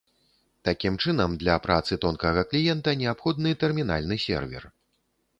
Такім 0.67 0.93
чынам, 1.03 1.33
для 1.43 1.57
працы 1.65 1.97
тонкага 2.05 2.41
кліента 2.53 2.93
неабходны 3.01 3.51
тэрмінальны 3.65 4.17
сервер. 4.25 4.63